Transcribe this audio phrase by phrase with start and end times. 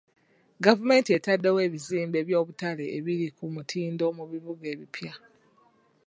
[0.65, 5.13] Gavumenti etaddewo ebizimbe by'obutale ebiri ku mutindo mu bibuga ebipya.